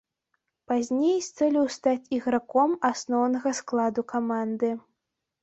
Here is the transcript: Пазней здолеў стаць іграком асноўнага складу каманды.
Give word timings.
Пазней 0.69 1.17
здолеў 1.27 1.65
стаць 1.75 2.09
іграком 2.17 2.73
асноўнага 2.91 3.55
складу 3.61 4.01
каманды. 4.17 4.73